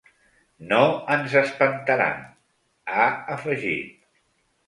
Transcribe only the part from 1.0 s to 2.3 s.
ens espantaran”,